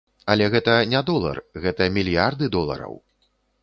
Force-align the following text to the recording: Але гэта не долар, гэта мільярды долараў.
Але 0.33 0.47
гэта 0.55 0.77
не 0.93 1.03
долар, 1.11 1.43
гэта 1.67 1.91
мільярды 2.01 2.53
долараў. 2.61 2.93